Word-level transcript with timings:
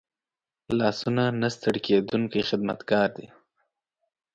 لاسونه 0.79 1.23
نه 1.41 1.47
ستړي 1.55 1.81
کېدونکي 1.87 2.39
خدمتګار 2.49 3.07
دي 3.17 3.27